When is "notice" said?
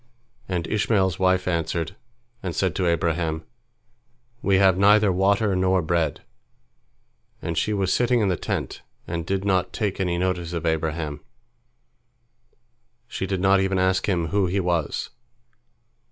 10.17-10.53